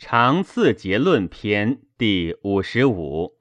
[0.00, 3.36] 常次结论篇第五十五。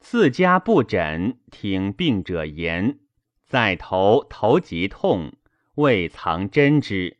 [0.00, 2.98] 次家不诊，听病者言，
[3.46, 5.32] 在头头疾痛，
[5.76, 7.18] 未藏针之。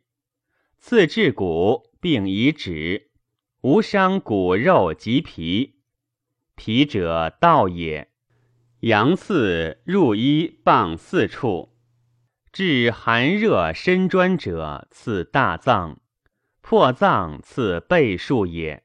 [0.77, 3.09] 次至骨，病已止，
[3.61, 5.79] 无伤骨肉及皮。
[6.55, 8.09] 皮者道也。
[8.81, 11.77] 阳刺入衣傍四处，
[12.51, 16.01] 治寒热身专者，刺大脏。
[16.63, 18.83] 破脏次背数也，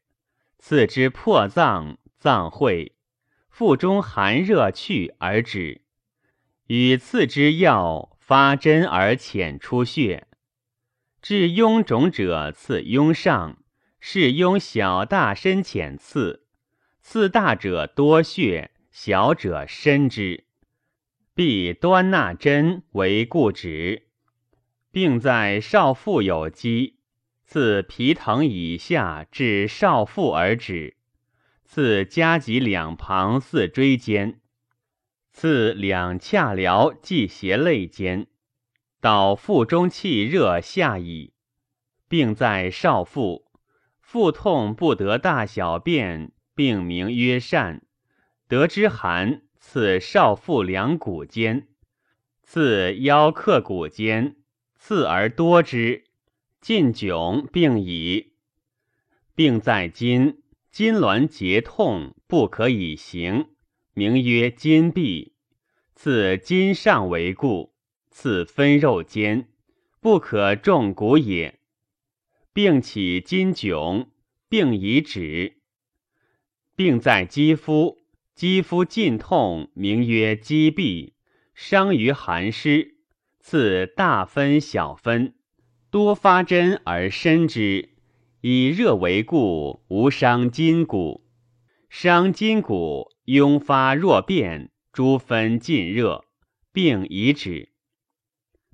[0.59, 2.97] 次之破脏，脏会
[3.49, 5.83] 腹中寒热去而止。
[6.67, 10.27] 与次之药发针而浅出血。
[11.23, 13.63] 治痈肿者，次痈上，
[14.01, 16.47] 是痈小大深浅次，
[17.01, 20.47] 次大者多血，小者深之。
[21.33, 24.09] 必端纳针为固止，
[24.91, 26.98] 并在少腹有积。
[27.49, 30.99] 自皮疼以下至少腹而止，
[31.65, 34.43] 自夹脊两旁四椎间，
[35.33, 38.27] 自两髂髎即胁肋间，
[39.01, 41.33] 到腹中气热下矣，
[42.07, 43.47] 并在少腹。
[43.99, 47.81] 腹痛不得大小便，病名曰疝。
[48.47, 51.69] 得之寒，刺少腹两骨间，
[52.43, 54.37] 刺腰刻骨间，
[54.77, 56.05] 刺而多之。
[56.61, 58.33] 尽窘病已，
[59.35, 63.51] 病在筋，筋挛结痛，不可以行，
[63.95, 65.35] 名曰筋闭。
[65.95, 67.75] 次筋上为故，
[68.11, 69.49] 次分肉间，
[70.01, 71.61] 不可重骨也。
[72.53, 74.09] 病起筋窘，
[74.49, 75.59] 病已止。
[76.75, 77.99] 病在肌肤，
[78.35, 81.15] 肌肤尽痛，名曰肌闭，
[81.55, 82.97] 伤于寒湿。
[83.41, 85.38] 次大分小分。
[85.91, 87.89] 多发针而深之，
[88.43, 91.25] 以热为故，无伤筋骨。
[91.89, 96.27] 伤筋骨，痈发若变，诸分尽热，
[96.73, 97.71] 病已止。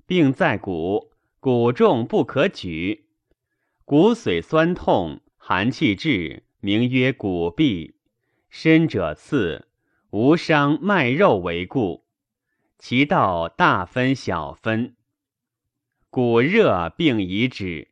[0.05, 3.05] 病在骨，骨重不可举，
[3.85, 7.93] 骨髓酸痛，寒气至，名曰骨痹。
[8.49, 9.69] 深者刺，
[10.09, 12.03] 无伤脉肉为故，
[12.77, 14.97] 其道大分小分。
[16.15, 17.89] 骨热病已止，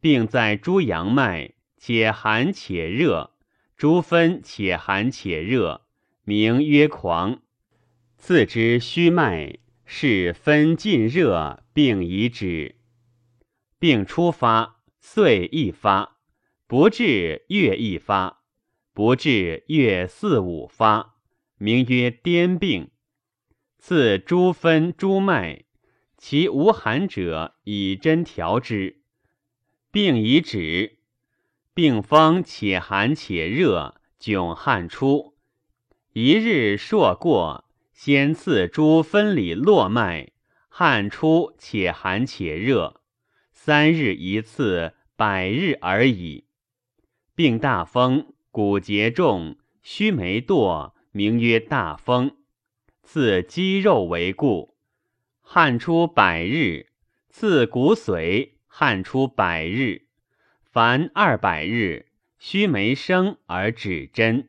[0.00, 3.30] 病在诸阳脉，且寒且热，
[3.76, 5.82] 诸分且寒且热，
[6.24, 7.40] 名曰狂。
[8.18, 12.74] 次之虚脉，是分尽热，病已止。
[13.78, 16.16] 病初发，岁一发，
[16.66, 18.42] 不至月一发，
[18.92, 21.14] 不至月四五发，
[21.56, 22.90] 名曰癫病。
[23.78, 25.66] 次诸分诸脉。
[26.22, 29.00] 其无寒者，以针调之，
[29.90, 30.98] 病已止。
[31.74, 35.34] 病风且寒且热，迥汗出。
[36.12, 40.30] 一日朔过，先刺诸分里络脉，
[40.68, 43.00] 汗出且寒且热。
[43.52, 46.44] 三日一次，百日而已。
[47.34, 52.36] 病大风，骨节重，须眉堕，名曰大风。
[53.02, 54.71] 刺肌肉为故。
[55.54, 56.86] 汗出百日，
[57.28, 60.06] 刺骨髓；汗出百日，
[60.62, 62.06] 凡二百日，
[62.38, 64.48] 须眉生而指针。